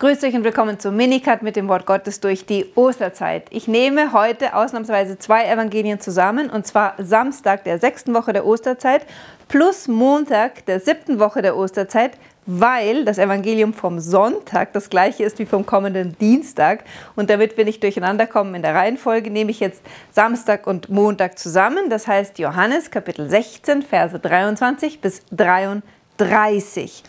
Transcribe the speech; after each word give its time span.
Grüßt 0.00 0.22
euch 0.22 0.34
und 0.36 0.44
willkommen 0.44 0.78
zum 0.78 0.94
Minicut 0.94 1.42
mit 1.42 1.56
dem 1.56 1.66
Wort 1.66 1.84
Gottes 1.84 2.20
durch 2.20 2.46
die 2.46 2.66
Osterzeit. 2.76 3.48
Ich 3.50 3.66
nehme 3.66 4.12
heute 4.12 4.54
ausnahmsweise 4.54 5.18
zwei 5.18 5.44
Evangelien 5.46 5.98
zusammen, 5.98 6.50
und 6.50 6.68
zwar 6.68 6.94
Samstag 6.98 7.64
der 7.64 7.80
sechsten 7.80 8.14
Woche 8.14 8.32
der 8.32 8.46
Osterzeit 8.46 9.04
plus 9.48 9.88
Montag 9.88 10.64
der 10.66 10.78
siebten 10.78 11.18
Woche 11.18 11.42
der 11.42 11.56
Osterzeit, 11.56 12.12
weil 12.46 13.04
das 13.04 13.18
Evangelium 13.18 13.74
vom 13.74 13.98
Sonntag 13.98 14.72
das 14.72 14.88
gleiche 14.88 15.24
ist 15.24 15.40
wie 15.40 15.46
vom 15.46 15.66
kommenden 15.66 16.16
Dienstag. 16.20 16.84
Und 17.16 17.28
damit 17.28 17.56
wir 17.56 17.64
nicht 17.64 17.82
durcheinander 17.82 18.28
kommen 18.28 18.54
in 18.54 18.62
der 18.62 18.76
Reihenfolge, 18.76 19.32
nehme 19.32 19.50
ich 19.50 19.58
jetzt 19.58 19.82
Samstag 20.12 20.68
und 20.68 20.88
Montag 20.88 21.40
zusammen. 21.40 21.90
Das 21.90 22.06
heißt 22.06 22.38
Johannes 22.38 22.92
Kapitel 22.92 23.28
16, 23.28 23.82
Verse 23.82 24.16
23 24.16 25.00
bis 25.00 25.22
33. 25.32 27.02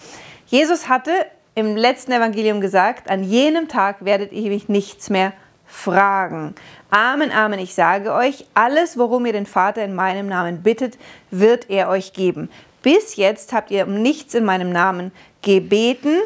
Jesus 0.47 0.89
hatte 0.89 1.11
im 1.59 1.75
letzten 1.75 2.11
Evangelium 2.11 2.61
gesagt, 2.61 3.09
an 3.09 3.23
jenem 3.23 3.67
Tag 3.67 4.05
werdet 4.05 4.31
ihr 4.31 4.49
mich 4.49 4.69
nichts 4.69 5.09
mehr 5.09 5.33
fragen. 5.65 6.55
Amen, 6.89 7.31
Amen, 7.31 7.59
ich 7.59 7.73
sage 7.75 8.13
euch, 8.13 8.45
alles, 8.53 8.97
worum 8.97 9.25
ihr 9.25 9.33
den 9.33 9.45
Vater 9.45 9.83
in 9.83 9.93
meinem 9.93 10.27
Namen 10.27 10.63
bittet, 10.63 10.97
wird 11.29 11.69
er 11.69 11.89
euch 11.89 12.13
geben. 12.13 12.49
Bis 12.81 13.17
jetzt 13.17 13.53
habt 13.53 13.71
ihr 13.71 13.85
um 13.85 14.01
nichts 14.01 14.33
in 14.33 14.45
meinem 14.45 14.71
Namen 14.71 15.11
gebeten, 15.41 16.17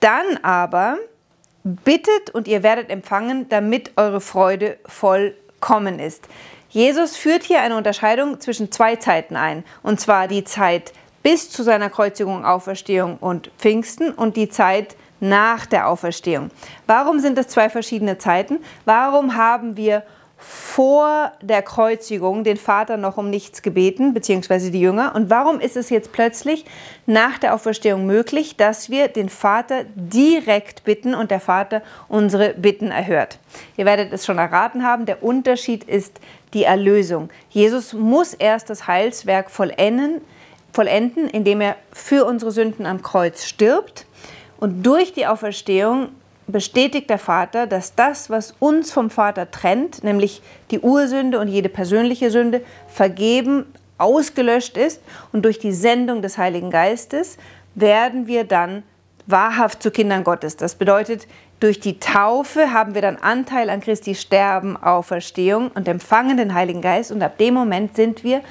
dann 0.00 0.38
aber 0.42 0.98
bittet 1.62 2.30
und 2.32 2.48
ihr 2.48 2.62
werdet 2.62 2.90
empfangen, 2.90 3.48
damit 3.48 3.92
eure 3.96 4.20
Freude 4.20 4.78
vollkommen 4.86 5.98
ist. 5.98 6.28
Jesus 6.70 7.16
führt 7.16 7.44
hier 7.44 7.60
eine 7.60 7.76
Unterscheidung 7.76 8.40
zwischen 8.40 8.72
zwei 8.72 8.96
Zeiten 8.96 9.36
ein, 9.36 9.64
und 9.82 10.00
zwar 10.00 10.28
die 10.28 10.44
Zeit 10.44 10.92
bis 11.26 11.50
zu 11.50 11.64
seiner 11.64 11.90
Kreuzigung, 11.90 12.44
Auferstehung 12.44 13.16
und 13.16 13.50
Pfingsten 13.58 14.12
und 14.12 14.36
die 14.36 14.48
Zeit 14.48 14.94
nach 15.18 15.66
der 15.66 15.88
Auferstehung. 15.88 16.52
Warum 16.86 17.18
sind 17.18 17.36
das 17.36 17.48
zwei 17.48 17.68
verschiedene 17.68 18.16
Zeiten? 18.16 18.60
Warum 18.84 19.34
haben 19.34 19.76
wir 19.76 20.04
vor 20.36 21.32
der 21.42 21.62
Kreuzigung 21.62 22.44
den 22.44 22.56
Vater 22.56 22.96
noch 22.96 23.16
um 23.16 23.28
nichts 23.28 23.62
gebeten, 23.62 24.14
beziehungsweise 24.14 24.70
die 24.70 24.80
Jünger? 24.80 25.16
Und 25.16 25.28
warum 25.28 25.58
ist 25.58 25.76
es 25.76 25.90
jetzt 25.90 26.12
plötzlich 26.12 26.64
nach 27.06 27.38
der 27.38 27.54
Auferstehung 27.54 28.06
möglich, 28.06 28.56
dass 28.56 28.88
wir 28.88 29.08
den 29.08 29.28
Vater 29.28 29.82
direkt 29.96 30.84
bitten 30.84 31.12
und 31.12 31.32
der 31.32 31.40
Vater 31.40 31.82
unsere 32.06 32.54
Bitten 32.54 32.92
erhört? 32.92 33.40
Ihr 33.76 33.84
werdet 33.84 34.12
es 34.12 34.24
schon 34.24 34.38
erraten 34.38 34.84
haben, 34.84 35.06
der 35.06 35.24
Unterschied 35.24 35.82
ist 35.82 36.20
die 36.54 36.62
Erlösung. 36.62 37.30
Jesus 37.50 37.94
muss 37.94 38.32
erst 38.32 38.70
das 38.70 38.86
Heilswerk 38.86 39.50
vollenden, 39.50 40.20
vollenden, 40.76 41.30
indem 41.30 41.62
er 41.62 41.76
für 41.90 42.26
unsere 42.26 42.50
Sünden 42.50 42.84
am 42.84 43.00
Kreuz 43.00 43.44
stirbt. 43.44 44.04
Und 44.58 44.82
durch 44.84 45.14
die 45.14 45.26
Auferstehung 45.26 46.10
bestätigt 46.46 47.08
der 47.08 47.18
Vater, 47.18 47.66
dass 47.66 47.94
das, 47.94 48.28
was 48.28 48.54
uns 48.58 48.92
vom 48.92 49.08
Vater 49.08 49.50
trennt, 49.50 50.04
nämlich 50.04 50.42
die 50.70 50.80
Ursünde 50.80 51.40
und 51.40 51.48
jede 51.48 51.70
persönliche 51.70 52.30
Sünde, 52.30 52.60
vergeben, 52.88 53.64
ausgelöscht 53.96 54.76
ist. 54.76 55.00
Und 55.32 55.46
durch 55.46 55.58
die 55.58 55.72
Sendung 55.72 56.20
des 56.20 56.36
Heiligen 56.36 56.70
Geistes 56.70 57.38
werden 57.74 58.26
wir 58.26 58.44
dann 58.44 58.82
wahrhaft 59.26 59.82
zu 59.82 59.90
Kindern 59.90 60.24
Gottes. 60.24 60.58
Das 60.58 60.74
bedeutet, 60.74 61.26
durch 61.58 61.80
die 61.80 61.98
Taufe 61.98 62.74
haben 62.74 62.94
wir 62.94 63.00
dann 63.00 63.16
Anteil 63.16 63.70
an 63.70 63.80
Christi 63.80 64.14
Sterben, 64.14 64.76
Auferstehung 64.76 65.70
und 65.74 65.88
empfangen 65.88 66.36
den 66.36 66.52
Heiligen 66.52 66.82
Geist. 66.82 67.10
Und 67.12 67.22
ab 67.22 67.38
dem 67.38 67.54
Moment 67.54 67.96
sind 67.96 68.24
wir 68.24 68.42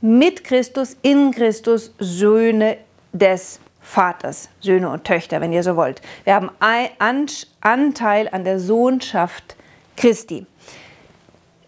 mit 0.00 0.44
Christus, 0.44 0.96
in 1.02 1.32
Christus 1.32 1.92
Söhne 1.98 2.78
des 3.12 3.60
Vaters, 3.80 4.48
Söhne 4.60 4.90
und 4.90 5.04
Töchter, 5.04 5.40
wenn 5.40 5.52
ihr 5.52 5.62
so 5.62 5.76
wollt. 5.76 6.02
Wir 6.24 6.34
haben 6.34 6.50
Anteil 6.58 8.28
an 8.30 8.44
der 8.44 8.60
Sohnschaft 8.60 9.56
Christi. 9.96 10.46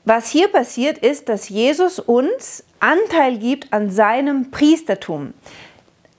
Was 0.04 0.28
hier 0.28 0.48
passiert 0.48 0.98
ist, 0.98 1.28
dass 1.28 1.48
Jesus 1.48 1.98
uns 1.98 2.64
Anteil 2.78 3.38
gibt 3.38 3.72
an 3.72 3.90
seinem 3.90 4.50
Priestertum. 4.50 5.34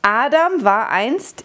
Adam 0.01 0.63
war 0.63 0.89
einst 0.89 1.43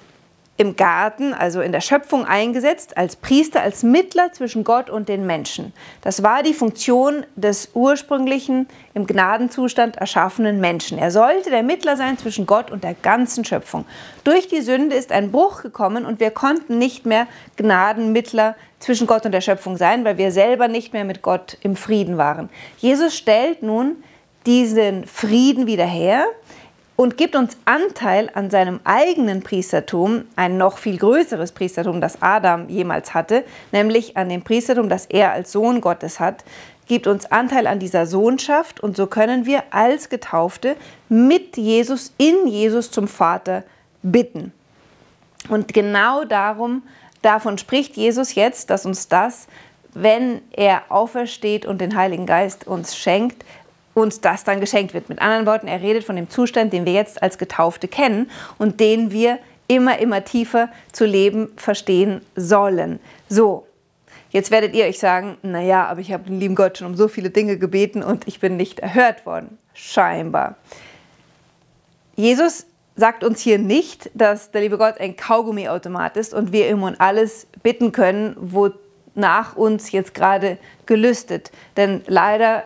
im 0.58 0.76
Garten, 0.76 1.34
also 1.34 1.60
in 1.60 1.72
der 1.72 1.80
Schöpfung 1.80 2.24
eingesetzt, 2.24 2.96
als 2.96 3.16
Priester, 3.16 3.62
als 3.62 3.82
Mittler 3.82 4.32
zwischen 4.32 4.64
Gott 4.64 4.88
und 4.88 5.08
den 5.08 5.26
Menschen. 5.26 5.72
Das 6.00 6.22
war 6.22 6.42
die 6.42 6.54
Funktion 6.54 7.26
des 7.36 7.70
ursprünglichen, 7.74 8.66
im 8.94 9.06
Gnadenzustand 9.06 9.96
erschaffenen 9.96 10.58
Menschen. 10.60 10.96
Er 10.96 11.10
sollte 11.10 11.50
der 11.50 11.62
Mittler 11.62 11.96
sein 11.96 12.16
zwischen 12.16 12.46
Gott 12.46 12.70
und 12.70 12.84
der 12.84 12.94
ganzen 12.94 13.44
Schöpfung. 13.44 13.84
Durch 14.24 14.48
die 14.48 14.62
Sünde 14.62 14.96
ist 14.96 15.12
ein 15.12 15.30
Bruch 15.30 15.62
gekommen 15.62 16.06
und 16.06 16.20
wir 16.20 16.30
konnten 16.30 16.78
nicht 16.78 17.04
mehr 17.04 17.26
Gnadenmittler 17.56 18.56
zwischen 18.78 19.06
Gott 19.06 19.26
und 19.26 19.32
der 19.32 19.42
Schöpfung 19.42 19.76
sein, 19.76 20.04
weil 20.04 20.16
wir 20.16 20.32
selber 20.32 20.68
nicht 20.68 20.94
mehr 20.94 21.04
mit 21.04 21.20
Gott 21.20 21.58
im 21.60 21.76
Frieden 21.76 22.16
waren. 22.16 22.48
Jesus 22.78 23.16
stellt 23.16 23.62
nun 23.62 23.96
diesen 24.46 25.06
Frieden 25.06 25.66
wieder 25.66 25.84
her 25.84 26.24
und 26.96 27.18
gibt 27.18 27.36
uns 27.36 27.56
Anteil 27.66 28.30
an 28.34 28.50
seinem 28.50 28.80
eigenen 28.84 29.42
Priestertum, 29.42 30.24
ein 30.34 30.56
noch 30.56 30.78
viel 30.78 30.96
größeres 30.96 31.52
Priestertum, 31.52 32.00
das 32.00 32.22
Adam 32.22 32.68
jemals 32.68 33.12
hatte, 33.14 33.44
nämlich 33.70 34.16
an 34.16 34.30
dem 34.30 34.42
Priestertum, 34.42 34.88
das 34.88 35.06
er 35.06 35.32
als 35.32 35.52
Sohn 35.52 35.80
Gottes 35.82 36.18
hat, 36.18 36.42
gibt 36.86 37.06
uns 37.06 37.30
Anteil 37.30 37.66
an 37.66 37.78
dieser 37.78 38.06
Sohnschaft 38.06 38.80
und 38.80 38.96
so 38.96 39.06
können 39.06 39.44
wir 39.44 39.64
als 39.70 40.08
Getaufte 40.08 40.76
mit 41.08 41.56
Jesus, 41.56 42.12
in 42.16 42.46
Jesus 42.46 42.90
zum 42.90 43.08
Vater 43.08 43.64
bitten. 44.02 44.52
Und 45.48 45.74
genau 45.74 46.24
darum, 46.24 46.82
davon 47.22 47.58
spricht 47.58 47.96
Jesus 47.96 48.34
jetzt, 48.34 48.70
dass 48.70 48.86
uns 48.86 49.08
das, 49.08 49.48
wenn 49.94 50.42
er 50.52 50.84
aufersteht 50.90 51.66
und 51.66 51.80
den 51.80 51.96
Heiligen 51.96 52.26
Geist 52.26 52.66
uns 52.66 52.96
schenkt, 52.96 53.44
uns 53.96 54.20
das 54.20 54.44
dann 54.44 54.60
geschenkt 54.60 54.92
wird. 54.92 55.08
Mit 55.08 55.20
anderen 55.22 55.46
Worten, 55.46 55.68
er 55.68 55.80
redet 55.80 56.04
von 56.04 56.16
dem 56.16 56.28
Zustand, 56.28 56.72
den 56.72 56.84
wir 56.84 56.92
jetzt 56.92 57.22
als 57.22 57.38
Getaufte 57.38 57.88
kennen 57.88 58.30
und 58.58 58.78
den 58.78 59.10
wir 59.10 59.38
immer, 59.68 59.98
immer 59.98 60.22
tiefer 60.22 60.68
zu 60.92 61.06
leben 61.06 61.48
verstehen 61.56 62.20
sollen. 62.36 63.00
So, 63.30 63.66
jetzt 64.30 64.50
werdet 64.50 64.74
ihr 64.74 64.84
euch 64.84 64.98
sagen, 64.98 65.38
naja, 65.42 65.86
aber 65.86 66.00
ich 66.00 66.12
habe 66.12 66.24
den 66.24 66.38
lieben 66.38 66.54
Gott 66.54 66.76
schon 66.76 66.88
um 66.88 66.94
so 66.94 67.08
viele 67.08 67.30
Dinge 67.30 67.56
gebeten 67.56 68.02
und 68.02 68.28
ich 68.28 68.38
bin 68.38 68.58
nicht 68.58 68.80
erhört 68.80 69.24
worden. 69.24 69.56
Scheinbar. 69.72 70.56
Jesus 72.16 72.66
sagt 72.96 73.24
uns 73.24 73.40
hier 73.40 73.58
nicht, 73.58 74.10
dass 74.12 74.50
der 74.50 74.60
liebe 74.60 74.76
Gott 74.76 75.00
ein 75.00 75.16
Kaugummiautomat 75.16 76.18
ist 76.18 76.34
und 76.34 76.52
wir 76.52 76.68
ihm 76.68 76.82
um 76.82 76.94
alles 76.98 77.46
bitten 77.62 77.92
können, 77.92 78.36
wonach 78.38 79.56
uns 79.56 79.90
jetzt 79.90 80.12
gerade 80.12 80.58
gelüstet. 80.84 81.50
Denn 81.78 82.02
leider 82.06 82.64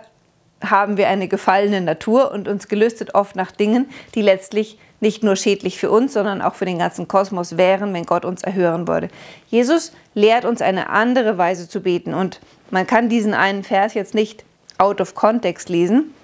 haben 0.62 0.97
wir 0.97 1.09
eine 1.09 1.28
gefallene 1.28 1.81
Natur 1.81 2.32
und 2.32 2.48
uns 2.48 2.69
gelüstet 2.69 3.15
oft 3.15 3.37
nach 3.37 3.50
Dingen, 3.50 3.88
die 4.15 4.22
letztlich 4.22 4.78
nicht 5.00 5.22
nur 5.22 5.37
schädlich 5.37 5.78
für 5.78 5.91
uns, 5.91 6.12
sondern 6.12 6.43
auch 6.43 6.54
für 6.54 6.66
den 6.66 6.78
ganzen 6.78 7.09
Kosmos 7.09 7.56
wären, 7.56 7.94
wenn 7.94 8.04
Gott 8.04 8.25
uns 8.25 8.43
erhören 8.43 8.87
würde. 8.87 9.09
Jesus 9.49 9.93
lehrt 10.15 10.44
uns 10.44 10.60
eine 10.60 10.91
andere 10.91 11.38
Weise 11.38 11.69
zu 11.69 11.81
beten 11.81 12.12
und 12.12 12.41
man 12.70 12.87
kann 12.87 13.09
diesen 13.09 13.34
einen 13.34 13.65
Vers 13.65 13.94
jetzt 13.94 14.15
nicht 14.15 14.44
out 14.78 15.00
of 15.00 15.15
context 15.15 15.69
lesen. 15.69 16.15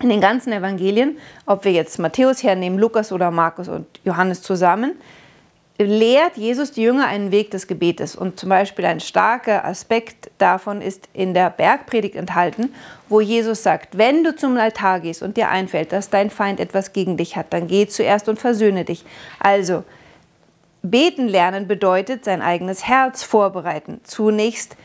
In 0.00 0.08
den 0.08 0.20
ganzen 0.20 0.52
Evangelien, 0.52 1.18
ob 1.46 1.64
wir 1.64 1.72
jetzt 1.72 1.98
Matthäus 1.98 2.42
hernehmen, 2.42 2.78
Lukas 2.78 3.12
oder 3.12 3.30
Markus 3.30 3.68
und 3.68 3.86
Johannes 4.04 4.42
zusammen, 4.42 4.92
lehrt 5.78 6.36
Jesus 6.36 6.70
die 6.70 6.82
Jünger 6.82 7.06
einen 7.06 7.32
Weg 7.32 7.50
des 7.50 7.66
Gebetes. 7.66 8.14
Und 8.14 8.38
zum 8.38 8.48
Beispiel 8.48 8.84
ein 8.84 9.00
starker 9.00 9.64
Aspekt 9.64 10.30
davon 10.38 10.80
ist 10.80 11.08
in 11.12 11.34
der 11.34 11.50
Bergpredigt 11.50 12.14
enthalten, 12.14 12.72
wo 13.08 13.20
Jesus 13.20 13.62
sagt, 13.62 13.98
wenn 13.98 14.22
du 14.22 14.36
zum 14.36 14.56
Altar 14.56 15.00
gehst 15.00 15.22
und 15.22 15.36
dir 15.36 15.48
einfällt, 15.48 15.92
dass 15.92 16.10
dein 16.10 16.30
Feind 16.30 16.60
etwas 16.60 16.92
gegen 16.92 17.16
dich 17.16 17.36
hat, 17.36 17.52
dann 17.52 17.66
geh 17.66 17.86
zuerst 17.86 18.28
und 18.28 18.38
versöhne 18.38 18.84
dich. 18.84 19.04
Also, 19.40 19.84
beten 20.82 21.26
lernen 21.26 21.66
bedeutet 21.66 22.24
sein 22.24 22.40
eigenes 22.40 22.86
Herz 22.86 23.24
vorbereiten. 23.24 24.00
Zunächst 24.04 24.76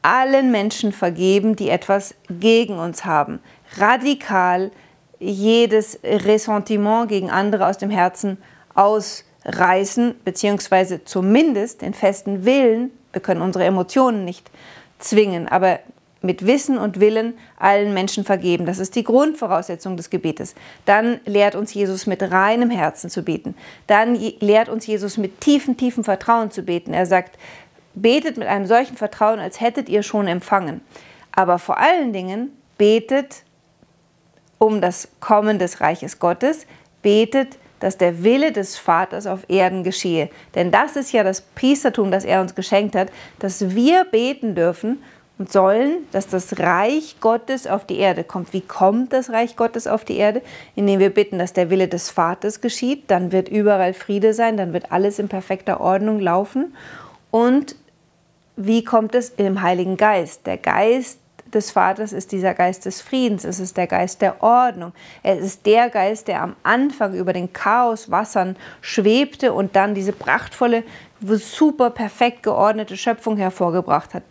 allen 0.00 0.50
Menschen 0.50 0.92
vergeben, 0.92 1.54
die 1.54 1.68
etwas 1.68 2.14
gegen 2.30 2.78
uns 2.78 3.04
haben. 3.04 3.40
Radikal 3.76 4.70
jedes 5.18 5.98
Ressentiment 6.02 7.08
gegen 7.08 7.30
andere 7.30 7.66
aus 7.66 7.76
dem 7.76 7.90
Herzen 7.90 8.38
aus 8.74 9.24
reißen, 9.48 10.14
beziehungsweise 10.24 11.04
zumindest 11.04 11.82
den 11.82 11.94
festen 11.94 12.44
Willen, 12.44 12.90
wir 13.12 13.22
können 13.22 13.42
unsere 13.42 13.64
Emotionen 13.64 14.24
nicht 14.24 14.50
zwingen, 14.98 15.48
aber 15.48 15.80
mit 16.20 16.46
Wissen 16.46 16.78
und 16.78 16.98
Willen 17.00 17.34
allen 17.56 17.94
Menschen 17.94 18.24
vergeben. 18.24 18.66
Das 18.66 18.78
ist 18.78 18.96
die 18.96 19.04
Grundvoraussetzung 19.04 19.96
des 19.96 20.10
Gebetes. 20.10 20.54
Dann 20.84 21.20
lehrt 21.24 21.54
uns 21.54 21.72
Jesus 21.72 22.06
mit 22.06 22.22
reinem 22.22 22.70
Herzen 22.70 23.08
zu 23.08 23.22
beten. 23.22 23.54
Dann 23.86 24.16
lehrt 24.40 24.68
uns 24.68 24.86
Jesus 24.86 25.16
mit 25.16 25.40
tiefem, 25.40 25.76
tiefem 25.76 26.02
Vertrauen 26.02 26.50
zu 26.50 26.62
beten. 26.62 26.92
Er 26.92 27.06
sagt, 27.06 27.38
betet 27.94 28.36
mit 28.36 28.48
einem 28.48 28.66
solchen 28.66 28.96
Vertrauen, 28.96 29.38
als 29.38 29.60
hättet 29.60 29.88
ihr 29.88 30.02
schon 30.02 30.26
empfangen. 30.26 30.80
Aber 31.32 31.58
vor 31.58 31.78
allen 31.78 32.12
Dingen 32.12 32.50
betet 32.76 33.44
um 34.58 34.80
das 34.80 35.08
Kommen 35.20 35.60
des 35.60 35.80
Reiches 35.80 36.18
Gottes, 36.18 36.66
betet 37.00 37.58
dass 37.80 37.98
der 37.98 38.22
Wille 38.24 38.52
des 38.52 38.76
Vaters 38.76 39.26
auf 39.26 39.48
Erden 39.48 39.84
geschehe. 39.84 40.30
Denn 40.54 40.70
das 40.70 40.96
ist 40.96 41.12
ja 41.12 41.22
das 41.22 41.40
Priestertum, 41.40 42.10
das 42.10 42.24
er 42.24 42.40
uns 42.40 42.54
geschenkt 42.54 42.94
hat, 42.94 43.10
dass 43.38 43.74
wir 43.74 44.04
beten 44.04 44.54
dürfen 44.54 44.98
und 45.38 45.52
sollen, 45.52 45.98
dass 46.10 46.26
das 46.26 46.58
Reich 46.58 47.16
Gottes 47.20 47.66
auf 47.66 47.86
die 47.86 47.98
Erde 47.98 48.24
kommt. 48.24 48.52
Wie 48.52 48.60
kommt 48.60 49.12
das 49.12 49.30
Reich 49.30 49.56
Gottes 49.56 49.86
auf 49.86 50.04
die 50.04 50.16
Erde? 50.16 50.42
Indem 50.74 50.98
wir 50.98 51.10
bitten, 51.10 51.38
dass 51.38 51.52
der 51.52 51.70
Wille 51.70 51.86
des 51.86 52.10
Vaters 52.10 52.60
geschieht. 52.60 53.04
Dann 53.10 53.30
wird 53.30 53.48
überall 53.48 53.94
Friede 53.94 54.34
sein, 54.34 54.56
dann 54.56 54.72
wird 54.72 54.90
alles 54.90 55.18
in 55.18 55.28
perfekter 55.28 55.80
Ordnung 55.80 56.18
laufen. 56.18 56.74
Und 57.30 57.76
wie 58.56 58.82
kommt 58.82 59.14
es 59.14 59.30
im 59.30 59.62
Heiligen 59.62 59.96
Geist? 59.96 60.46
Der 60.46 60.56
Geist 60.56 61.20
des 61.54 61.70
Vaters 61.70 62.12
ist 62.12 62.32
dieser 62.32 62.54
Geist 62.54 62.84
des 62.84 63.00
Friedens, 63.00 63.44
es 63.44 63.60
ist 63.60 63.76
der 63.76 63.86
Geist 63.86 64.20
der 64.22 64.42
Ordnung. 64.42 64.92
Es 65.22 65.40
ist 65.40 65.66
der 65.66 65.88
Geist, 65.90 66.28
der 66.28 66.42
am 66.42 66.56
Anfang 66.62 67.14
über 67.14 67.32
den 67.32 67.52
Chaoswassern 67.52 68.56
schwebte 68.80 69.52
und 69.52 69.76
dann 69.76 69.94
diese 69.94 70.12
prachtvolle, 70.12 70.84
super 71.20 71.90
perfekt 71.90 72.42
geordnete 72.42 72.96
Schöpfung 72.96 73.36
hervorgebracht 73.36 74.14
hat. 74.14 74.22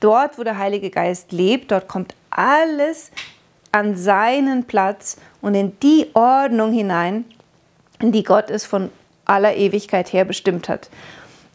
Dort, 0.00 0.38
wo 0.38 0.44
der 0.44 0.58
Heilige 0.58 0.90
Geist 0.90 1.32
lebt, 1.32 1.72
dort 1.72 1.88
kommt 1.88 2.14
alles 2.30 3.10
an 3.72 3.96
seinen 3.96 4.64
Platz 4.64 5.16
und 5.40 5.54
in 5.54 5.78
die 5.80 6.08
Ordnung 6.14 6.72
hinein, 6.72 7.24
in 8.00 8.12
die 8.12 8.22
Gott 8.22 8.50
es 8.50 8.64
von 8.64 8.90
aller 9.24 9.56
Ewigkeit 9.56 10.12
her 10.12 10.24
bestimmt 10.24 10.68
hat. 10.68 10.88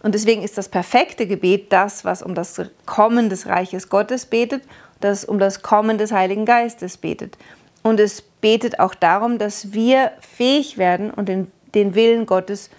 Und 0.03 0.15
deswegen 0.15 0.41
ist 0.41 0.57
das 0.57 0.67
perfekte 0.67 1.27
Gebet 1.27 1.71
das, 1.71 2.03
was 2.03 2.23
um 2.23 2.33
das 2.33 2.59
Kommen 2.85 3.29
des 3.29 3.45
Reiches 3.45 3.89
Gottes 3.89 4.25
betet 4.25 4.63
das 5.01 5.25
um 5.25 5.39
das 5.39 5.61
Kommen 5.61 5.97
des 5.97 6.11
Heiligen 6.11 6.45
Geistes 6.45 6.97
betet. 6.97 7.37
Und 7.83 7.99
es 7.99 8.21
betet 8.21 8.79
auch 8.79 8.93
darum, 8.93 9.37
dass 9.37 9.73
wir 9.73 10.11
fähig 10.19 10.77
werden 10.77 11.11
und 11.11 11.27
den, 11.27 11.51
den 11.73 11.95
Willen 11.95 12.25
Gottes 12.25 12.69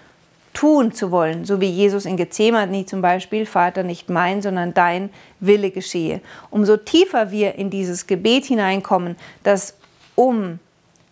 tun 0.54 0.92
zu 0.92 1.10
wollen, 1.10 1.44
so 1.44 1.60
wie 1.60 1.70
Jesus 1.70 2.04
in 2.04 2.16
Gethsemane 2.16 2.84
zum 2.84 3.00
Beispiel, 3.00 3.46
Vater, 3.46 3.82
nicht 3.82 4.10
mein, 4.10 4.42
sondern 4.42 4.74
dein 4.74 5.10
Wille 5.40 5.70
geschehe. 5.70 6.20
Umso 6.50 6.76
tiefer 6.76 7.30
wir 7.30 7.54
in 7.54 7.70
dieses 7.70 8.06
Gebet 8.06 8.44
hineinkommen, 8.44 9.16
das 9.42 9.74
um 10.14 10.58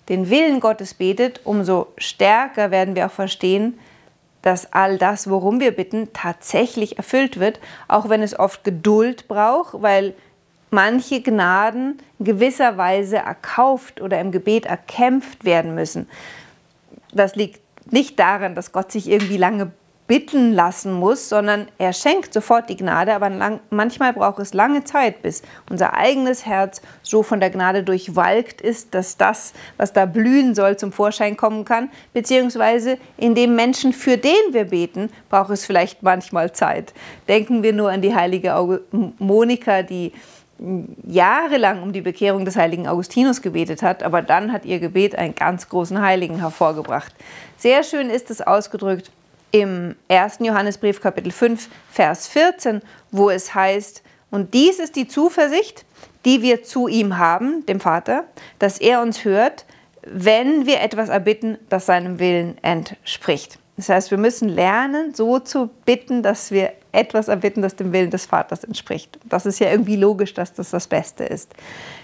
den 0.08 0.28
Willen 0.28 0.60
Gottes 0.60 0.94
betet, 0.94 1.40
umso 1.44 1.86
stärker 1.96 2.70
werden 2.70 2.94
wir 2.94 3.06
auch 3.06 3.12
verstehen, 3.12 3.78
dass 4.42 4.72
all 4.72 4.98
das, 4.98 5.28
worum 5.28 5.60
wir 5.60 5.70
bitten, 5.70 6.08
tatsächlich 6.12 6.96
erfüllt 6.96 7.38
wird, 7.38 7.60
auch 7.88 8.08
wenn 8.08 8.22
es 8.22 8.38
oft 8.38 8.64
Geduld 8.64 9.28
braucht, 9.28 9.82
weil 9.82 10.14
manche 10.70 11.20
Gnaden 11.20 11.98
gewisser 12.18 12.76
Weise 12.76 13.18
erkauft 13.18 14.00
oder 14.00 14.20
im 14.20 14.30
Gebet 14.30 14.66
erkämpft 14.66 15.44
werden 15.44 15.74
müssen. 15.74 16.08
Das 17.12 17.34
liegt 17.34 17.60
nicht 17.92 18.18
daran, 18.18 18.54
dass 18.54 18.72
Gott 18.72 18.92
sich 18.92 19.08
irgendwie 19.08 19.36
lange 19.36 19.72
bitten 20.10 20.54
lassen 20.54 20.92
muss, 20.92 21.28
sondern 21.28 21.68
er 21.78 21.92
schenkt 21.92 22.34
sofort 22.34 22.68
die 22.68 22.76
Gnade, 22.76 23.14
aber 23.14 23.30
lang, 23.30 23.60
manchmal 23.70 24.12
braucht 24.12 24.40
es 24.40 24.54
lange 24.54 24.82
Zeit, 24.82 25.22
bis 25.22 25.42
unser 25.70 25.94
eigenes 25.94 26.44
Herz 26.44 26.82
so 27.04 27.22
von 27.22 27.38
der 27.38 27.50
Gnade 27.50 27.84
durchwalkt 27.84 28.60
ist, 28.60 28.92
dass 28.92 29.18
das, 29.18 29.52
was 29.76 29.92
da 29.92 30.06
blühen 30.06 30.56
soll, 30.56 30.76
zum 30.76 30.90
Vorschein 30.90 31.36
kommen 31.36 31.64
kann, 31.64 31.90
beziehungsweise 32.12 32.98
in 33.18 33.36
dem 33.36 33.54
Menschen, 33.54 33.92
für 33.92 34.16
den 34.16 34.34
wir 34.50 34.64
beten, 34.64 35.10
braucht 35.28 35.50
es 35.50 35.64
vielleicht 35.64 36.02
manchmal 36.02 36.52
Zeit. 36.52 36.92
Denken 37.28 37.62
wir 37.62 37.72
nur 37.72 37.92
an 37.92 38.02
die 38.02 38.12
heilige 38.12 38.80
Monika, 39.20 39.84
die 39.84 40.12
jahrelang 41.06 41.82
um 41.82 41.92
die 41.92 42.02
Bekehrung 42.02 42.44
des 42.44 42.56
heiligen 42.56 42.86
Augustinus 42.86 43.40
gebetet 43.40 43.82
hat, 43.82 44.02
aber 44.02 44.22
dann 44.22 44.52
hat 44.52 44.64
ihr 44.64 44.78
Gebet 44.78 45.14
einen 45.16 45.34
ganz 45.34 45.68
großen 45.68 46.00
Heiligen 46.00 46.38
hervorgebracht. 46.38 47.14
Sehr 47.56 47.82
schön 47.82 48.10
ist 48.10 48.30
es 48.30 48.42
ausgedrückt 48.42 49.10
im 49.52 49.96
1. 50.08 50.38
Johannesbrief 50.40 51.00
Kapitel 51.00 51.32
5, 51.32 51.68
Vers 51.90 52.28
14, 52.28 52.82
wo 53.10 53.30
es 53.30 53.54
heißt, 53.54 54.02
und 54.30 54.54
dies 54.54 54.78
ist 54.78 54.96
die 54.96 55.08
Zuversicht, 55.08 55.84
die 56.24 56.42
wir 56.42 56.62
zu 56.62 56.88
ihm 56.88 57.18
haben, 57.18 57.64
dem 57.66 57.80
Vater, 57.80 58.24
dass 58.58 58.78
er 58.78 59.02
uns 59.02 59.24
hört, 59.24 59.64
wenn 60.02 60.66
wir 60.66 60.80
etwas 60.80 61.08
erbitten, 61.08 61.58
das 61.68 61.86
seinem 61.86 62.18
Willen 62.18 62.56
entspricht. 62.62 63.59
Das 63.80 63.88
heißt, 63.88 64.10
wir 64.10 64.18
müssen 64.18 64.50
lernen, 64.50 65.14
so 65.14 65.38
zu 65.38 65.70
bitten, 65.86 66.22
dass 66.22 66.50
wir 66.50 66.74
etwas 66.92 67.28
erbitten, 67.28 67.62
das 67.62 67.76
dem 67.76 67.94
Willen 67.94 68.10
des 68.10 68.26
Vaters 68.26 68.62
entspricht. 68.62 69.18
Das 69.24 69.46
ist 69.46 69.58
ja 69.58 69.70
irgendwie 69.70 69.96
logisch, 69.96 70.34
dass 70.34 70.52
das 70.52 70.68
das 70.68 70.86
Beste 70.86 71.24
ist. 71.24 71.54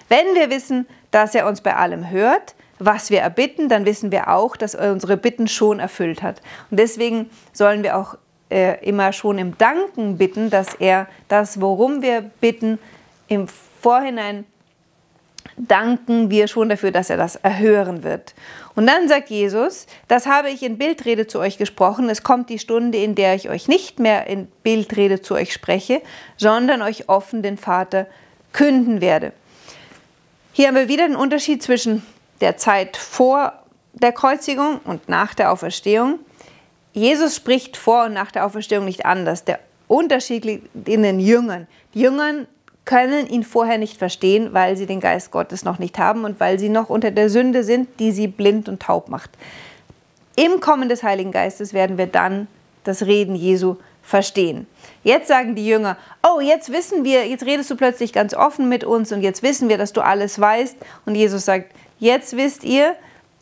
Wenn 0.09 0.25
wir 0.33 0.49
wissen, 0.49 0.87
dass 1.11 1.35
er 1.35 1.45
uns 1.45 1.61
bei 1.61 1.75
allem 1.75 2.09
hört, 2.09 2.55
was 2.79 3.11
wir 3.11 3.21
erbitten, 3.21 3.69
dann 3.69 3.85
wissen 3.85 4.11
wir 4.11 4.29
auch, 4.29 4.57
dass 4.57 4.73
er 4.73 4.91
unsere 4.91 5.17
Bitten 5.17 5.47
schon 5.47 5.79
erfüllt 5.79 6.23
hat. 6.23 6.41
Und 6.71 6.79
deswegen 6.79 7.29
sollen 7.53 7.83
wir 7.83 7.95
auch 7.95 8.17
äh, 8.49 8.83
immer 8.83 9.13
schon 9.13 9.37
im 9.37 9.55
Danken 9.59 10.17
bitten, 10.17 10.49
dass 10.49 10.73
er 10.73 11.07
das, 11.27 11.61
worum 11.61 12.01
wir 12.01 12.21
bitten, 12.41 12.79
im 13.27 13.47
Vorhinein 13.47 14.45
danken 15.57 16.29
wir 16.29 16.47
schon 16.47 16.69
dafür, 16.69 16.91
dass 16.91 17.09
er 17.09 17.17
das 17.17 17.35
erhören 17.35 18.03
wird. 18.03 18.33
Und 18.75 18.85
dann 18.87 19.07
sagt 19.07 19.29
Jesus, 19.29 19.87
das 20.07 20.27
habe 20.27 20.49
ich 20.49 20.61
in 20.63 20.77
Bildrede 20.77 21.27
zu 21.27 21.39
euch 21.39 21.57
gesprochen, 21.57 22.09
es 22.09 22.23
kommt 22.23 22.49
die 22.49 22.59
Stunde, 22.59 22.99
in 22.99 23.15
der 23.15 23.33
ich 23.35 23.49
euch 23.49 23.67
nicht 23.67 23.99
mehr 23.99 24.27
in 24.27 24.47
Bildrede 24.63 25.21
zu 25.21 25.33
euch 25.33 25.51
spreche, 25.51 26.01
sondern 26.37 26.81
euch 26.81 27.09
offen 27.09 27.41
den 27.41 27.57
Vater 27.57 28.05
künden 28.53 29.01
werde. 29.01 29.33
Hier 30.53 30.67
haben 30.67 30.75
wir 30.75 30.87
wieder 30.87 31.07
den 31.07 31.15
Unterschied 31.15 31.61
zwischen 31.61 32.03
der 32.39 32.57
Zeit 32.57 32.97
vor 32.97 33.53
der 33.93 34.11
Kreuzigung 34.11 34.79
und 34.83 35.09
nach 35.09 35.33
der 35.33 35.51
Auferstehung. 35.51 36.19
Jesus 36.93 37.35
spricht 37.35 37.77
vor 37.77 38.05
und 38.05 38.13
nach 38.13 38.31
der 38.31 38.45
Auferstehung 38.45 38.85
nicht 38.85 39.05
anders. 39.05 39.43
Der 39.43 39.59
Unterschied 39.87 40.45
liegt 40.45 40.87
in 40.87 41.03
den 41.03 41.19
Jüngern. 41.19 41.67
Die 41.93 42.01
Jüngern 42.01 42.47
können 42.87 43.27
ihn 43.27 43.43
vorher 43.43 43.77
nicht 43.77 43.97
verstehen, 43.97 44.53
weil 44.53 44.75
sie 44.77 44.87
den 44.87 45.01
Geist 45.01 45.29
Gottes 45.29 45.63
noch 45.63 45.77
nicht 45.77 45.99
haben 45.99 46.23
und 46.23 46.39
weil 46.39 46.57
sie 46.57 46.69
noch 46.69 46.89
unter 46.89 47.11
der 47.11 47.29
Sünde 47.29 47.63
sind, 47.63 47.99
die 47.99 48.11
sie 48.11 48.27
blind 48.27 48.67
und 48.67 48.81
taub 48.81 49.09
macht. 49.09 49.29
Im 50.35 50.59
Kommen 50.59 50.89
des 50.89 51.03
Heiligen 51.03 51.31
Geistes 51.31 51.73
werden 51.73 51.99
wir 51.99 52.07
dann 52.07 52.47
das 52.85 53.05
Reden 53.05 53.35
Jesu 53.35 53.75
verstehen. 54.01 54.65
Jetzt 55.03 55.27
sagen 55.27 55.53
die 55.53 55.67
Jünger, 55.67 55.97
oh, 56.23 56.39
jetzt 56.39 56.71
wissen 56.71 57.03
wir, 57.03 57.27
jetzt 57.27 57.45
redest 57.45 57.69
du 57.69 57.75
plötzlich 57.75 58.13
ganz 58.13 58.33
offen 58.33 58.69
mit 58.69 58.83
uns 58.83 59.11
und 59.11 59.21
jetzt 59.21 59.43
wissen 59.43 59.69
wir, 59.69 59.77
dass 59.77 59.93
du 59.93 60.01
alles 60.01 60.39
weißt. 60.39 60.77
Und 61.05 61.15
Jesus 61.15 61.45
sagt, 61.45 61.71
jetzt 61.99 62.35
wisst 62.37 62.63
ihr, 62.63 62.95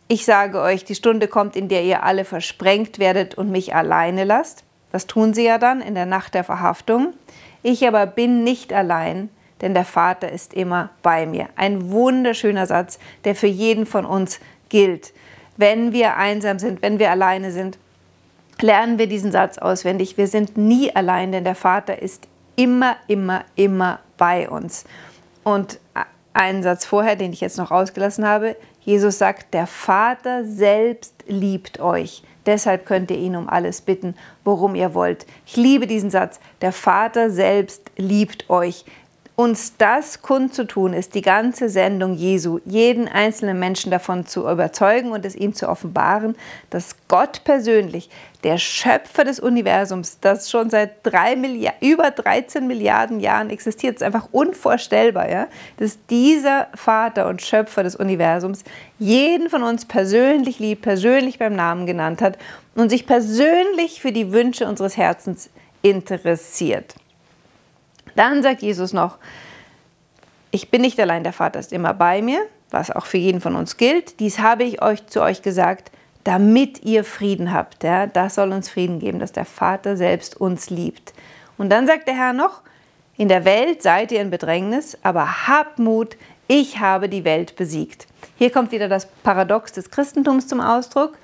ich 0.07 0.25
sage 0.25 0.59
euch, 0.59 0.86
die 0.86 0.95
Stunde 0.95 1.27
kommt, 1.27 1.56
in 1.56 1.68
der 1.68 1.83
ihr 1.83 2.03
alle 2.03 2.25
versprengt 2.25 3.00
werdet 3.00 3.36
und 3.36 3.51
mich 3.51 3.73
alleine 3.73 4.23
lasst. 4.23 4.65
Das 4.95 5.07
tun 5.07 5.33
sie 5.33 5.44
ja 5.44 5.57
dann 5.57 5.81
in 5.81 5.94
der 5.94 6.06
Nacht 6.06 6.35
der 6.35 6.45
Verhaftung. 6.45 7.14
Ich 7.64 7.85
aber 7.85 8.06
bin 8.06 8.45
nicht 8.45 8.71
allein, 8.71 9.28
denn 9.59 9.73
der 9.73 9.83
Vater 9.83 10.31
ist 10.31 10.54
immer 10.54 10.90
bei 11.04 11.25
mir. 11.25 11.49
Ein 11.57 11.92
wunderschöner 11.92 12.66
Satz, 12.66 12.97
der 13.25 13.35
für 13.35 13.47
jeden 13.47 13.85
von 13.85 14.06
uns 14.06 14.40
gilt. 14.69 15.11
Wenn 15.57 15.92
wir 15.92 16.16
einsam 16.16 16.59
sind, 16.59 16.81
wenn 16.81 16.97
wir 16.97 17.11
alleine 17.11 17.52
sind, 17.52 17.78
lernen 18.61 18.97
wir 18.97 19.07
diesen 19.07 19.33
Satz 19.33 19.57
auswendig. 19.57 20.18
Wir 20.18 20.28
sind 20.28 20.56
nie 20.56 20.95
allein, 20.95 21.33
denn 21.33 21.44
der 21.44 21.56
Vater 21.56 22.02
ist 22.02 22.30
immer, 22.56 22.95
immer, 23.07 23.44
immer 23.57 23.99
bei 24.16 24.47
uns. 24.49 24.85
Und 25.44 25.81
einen 26.31 26.64
Satz 26.64 26.85
vorher, 26.85 27.18
den 27.18 27.33
ich 27.33 27.42
jetzt 27.42 27.57
noch 27.57 27.71
ausgelassen 27.71 28.25
habe, 28.25 28.56
Jesus 28.80 29.18
sagt, 29.18 29.54
der 29.54 29.68
Vater 29.68 30.45
selbst 30.45 31.25
liebt 31.28 31.81
euch. 31.81 32.23
Deshalb 32.45 32.85
könnt 32.85 33.11
ihr 33.11 33.18
ihn 33.18 33.35
um 33.35 33.49
alles 33.49 33.81
bitten, 33.81 34.16
worum 34.44 34.75
ihr 34.75 34.94
wollt. 34.94 35.25
Ich 35.45 35.56
liebe 35.56 35.87
diesen 35.87 36.09
Satz. 36.09 36.40
Der 36.61 36.71
Vater 36.71 37.30
selbst 37.30 37.92
liebt 37.97 38.49
euch. 38.49 38.85
Uns 39.37 39.75
das 39.77 40.21
kundzutun, 40.21 40.94
ist 40.94 41.13
die 41.13 41.21
ganze 41.21 41.68
Sendung 41.68 42.13
Jesu, 42.13 42.59
jeden 42.63 43.09
einzelnen 43.09 43.59
Menschen 43.59 43.92
davon 43.92 44.25
zu 44.25 44.49
überzeugen 44.49 45.11
und 45.11 45.25
es 45.25 45.35
ihm 45.35 45.54
zu 45.54 45.68
offenbaren, 45.68 46.37
dass 46.69 46.95
Gott 47.09 47.44
persönlich, 47.44 48.09
der 48.45 48.57
Schöpfer 48.57 49.25
des 49.25 49.42
Universums, 49.42 50.19
das 50.21 50.49
schon 50.49 50.69
seit 50.69 51.06
drei 51.06 51.35
Milliard, 51.35 51.75
über 51.81 52.11
13 52.11 52.65
Milliarden 52.65 53.19
Jahren 53.19 53.49
existiert, 53.49 53.95
ist 53.95 54.04
einfach 54.04 54.30
unvorstellbar, 54.31 55.30
ja? 55.30 55.47
dass 55.80 55.97
dieser 56.09 56.68
Vater 56.73 57.27
und 57.27 57.42
Schöpfer 57.42 57.83
des 57.83 57.97
Universums 57.97 58.63
jeden 58.99 59.49
von 59.49 59.63
uns 59.63 59.83
persönlich 59.83 60.59
liebt, 60.59 60.83
persönlich 60.83 61.39
beim 61.39 61.57
Namen 61.57 61.85
genannt 61.85 62.21
hat 62.21 62.37
und 62.75 62.89
sich 62.89 63.06
persönlich 63.06 63.99
für 63.99 64.13
die 64.13 64.31
Wünsche 64.31 64.65
unseres 64.65 64.95
Herzens 64.95 65.49
interessiert. 65.81 66.95
Dann 68.16 68.44
sagt 68.44 68.62
Jesus 68.62 68.94
noch, 68.94 69.18
ich 70.52 70.72
bin 70.72 70.81
nicht 70.81 71.00
allein, 71.00 71.24
der 71.24 71.34
Vater 71.34 71.60
ist 71.60 71.74
immer 71.74 71.94
bei 71.94 72.22
mir, 72.22 72.42
was 72.72 72.90
auch 72.92 73.06
für 73.06 73.18
jeden 73.18 73.42
von 73.42 73.56
uns 73.56 73.78
gilt. 73.78 74.19
Dies 74.19 74.40
habe 74.40 74.64
ich 74.64 74.81
euch 74.81 75.06
zu 75.07 75.22
euch 75.22 75.42
gesagt, 75.42 75.92
damit 76.24 76.84
ihr 76.84 77.04
Frieden 77.04 77.54
habt. 77.54 77.84
Ja, 77.84 78.07
das 78.07 78.36
soll 78.36 78.52
uns 78.52 78.69
Frieden 78.69 79.00
geben, 79.00 79.19
dass 79.19 79.31
der 79.31 79.45
Vater 79.45 79.98
selbst 79.98 80.40
uns 80.40 80.69
liebt. 80.69 81.14
Und 81.57 81.69
dann 81.69 81.88
sagt 81.88 82.07
der 82.07 82.16
Herr 82.16 82.34
noch, 82.34 82.62
in 83.18 83.28
der 83.28 83.45
Welt 83.45 83.81
seid 83.81 84.12
ihr 84.12 84.22
in 84.22 84.30
Bedrängnis, 84.30 84.98
aber 85.04 85.48
habt 85.48 85.80
Mut, 85.80 86.18
ich 86.48 86.80
habe 86.80 87.10
die 87.10 87.24
Welt 87.24 87.56
besiegt. 87.56 88.07
Hier 88.38 88.52
kommt 88.52 88.72
wieder 88.72 88.90
das 88.90 89.07
Paradox 89.24 89.72
des 89.72 89.90
Christentums 89.90 90.48
zum 90.48 90.60
Ausdruck. 90.60 91.18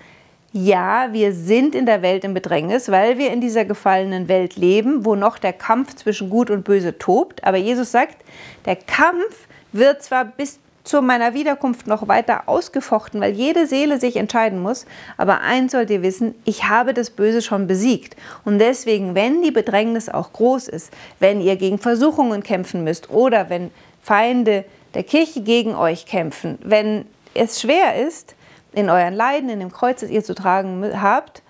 Ja, 0.54 1.10
wir 1.12 1.34
sind 1.34 1.76
in 1.76 1.86
der 1.86 2.02
Welt 2.02 2.24
im 2.26 2.34
Bedrängnis, 2.34 2.92
weil 2.92 3.18
wir 3.18 3.32
in 3.32 3.40
dieser 3.40 3.64
gefallenen 3.64 4.28
Welt 4.28 4.58
leben, 4.58 5.06
wo 5.06 5.16
noch 5.16 5.38
der 5.38 5.54
Kampf 5.54 5.96
zwischen 5.96 6.30
Gut 6.30 6.50
und 6.50 6.66
Böse 6.66 6.98
tobt. 6.98 7.44
Aber 7.44 7.58
Jesus 7.58 7.92
sagt, 7.92 8.18
der 8.66 8.76
Kampf 8.76 9.48
wird 9.72 10.04
zwar 10.04 10.26
bis 10.26 10.60
zu 10.84 11.02
meiner 11.02 11.34
Wiederkunft 11.34 11.88
noch 11.88 12.08
weiter 12.08 12.44
ausgefochten, 12.48 13.22
weil 13.22 13.32
jede 13.34 13.68
Seele 13.68 14.00
sich 14.00 14.18
entscheiden 14.18 14.62
muss. 14.62 14.86
Aber 15.16 15.42
eins 15.42 15.72
sollt 15.72 15.90
ihr 15.90 16.02
wissen, 16.02 16.36
ich 16.44 16.68
habe 16.68 16.94
das 16.94 17.12
Böse 17.12 17.42
schon 17.42 17.68
besiegt. 17.68 18.18
Und 18.44 18.60
deswegen, 18.60 19.16
wenn 19.16 19.42
die 19.42 19.52
Bedrängnis 19.52 20.10
auch 20.10 20.34
groß 20.34 20.68
ist, 20.68 20.92
wenn 21.20 21.40
ihr 21.40 21.56
gegen 21.56 21.78
Versuchungen 21.78 22.44
kämpfen 22.44 22.84
müsst 22.84 23.10
oder 23.10 23.50
wenn 23.50 23.72
Feinde 24.02 24.66
der 24.96 25.04
Kirche 25.04 25.42
gegen 25.42 25.76
euch 25.76 26.06
kämpfen, 26.06 26.58
wenn 26.64 27.06
es 27.34 27.62
schwer 27.62 28.06
ist, 28.06 28.36
in 28.74 28.90
euren 28.90 29.14
Leiden, 29.14 29.50
in 29.50 29.60
dem 29.60 29.72
Kreuz, 29.72 30.02
das 30.02 30.10
ihr 30.10 30.24
zu 30.24 30.34
tragen 30.34 31.02
habt, 31.02 31.42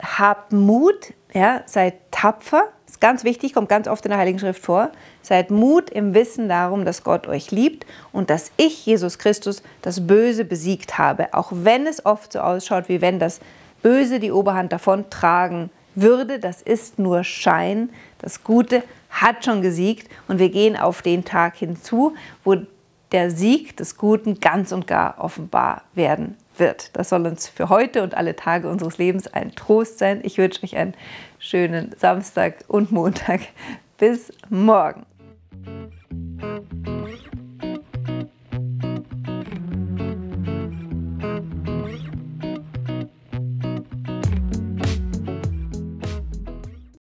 habt 0.00 0.52
Mut, 0.52 1.12
ja, 1.32 1.62
seid 1.66 1.94
tapfer, 2.10 2.68
ist 2.86 3.00
ganz 3.00 3.24
wichtig, 3.24 3.54
kommt 3.54 3.68
ganz 3.68 3.88
oft 3.88 4.04
in 4.04 4.10
der 4.10 4.18
Heiligen 4.18 4.38
Schrift 4.38 4.62
vor. 4.62 4.90
Seid 5.20 5.50
Mut 5.50 5.90
im 5.90 6.14
Wissen 6.14 6.48
darum, 6.48 6.84
dass 6.84 7.02
Gott 7.02 7.26
euch 7.26 7.50
liebt 7.50 7.86
und 8.12 8.30
dass 8.30 8.52
ich, 8.56 8.86
Jesus 8.86 9.18
Christus, 9.18 9.62
das 9.82 10.06
Böse 10.06 10.44
besiegt 10.44 10.96
habe, 10.96 11.34
auch 11.34 11.50
wenn 11.52 11.88
es 11.88 12.06
oft 12.06 12.32
so 12.32 12.40
ausschaut, 12.40 12.88
wie 12.88 13.00
wenn 13.00 13.18
das 13.18 13.40
Böse 13.82 14.20
die 14.20 14.30
Oberhand 14.30 14.72
davon 14.72 15.10
tragen 15.10 15.70
würde. 15.96 16.38
Das 16.38 16.62
ist 16.62 17.00
nur 17.00 17.24
Schein. 17.24 17.90
Das 18.18 18.44
Gute 18.44 18.82
hat 19.10 19.44
schon 19.44 19.60
gesiegt 19.60 20.08
und 20.28 20.38
wir 20.38 20.50
gehen 20.50 20.76
auf 20.76 21.02
den 21.02 21.24
Tag 21.24 21.56
hinzu, 21.56 22.14
wo 22.44 22.56
der 23.14 23.30
Sieg 23.30 23.76
des 23.76 23.96
Guten 23.96 24.40
ganz 24.40 24.72
und 24.72 24.88
gar 24.88 25.22
offenbar 25.22 25.82
werden 25.94 26.36
wird. 26.58 26.96
Das 26.96 27.10
soll 27.10 27.28
uns 27.28 27.48
für 27.48 27.68
heute 27.68 28.02
und 28.02 28.16
alle 28.16 28.34
Tage 28.34 28.68
unseres 28.68 28.98
Lebens 28.98 29.28
ein 29.28 29.54
Trost 29.54 30.00
sein. 30.00 30.18
Ich 30.24 30.36
wünsche 30.36 30.64
euch 30.64 30.76
einen 30.76 30.94
schönen 31.38 31.94
Samstag 31.96 32.64
und 32.66 32.90
Montag. 32.90 33.42
Bis 33.98 34.32
morgen. 34.50 35.06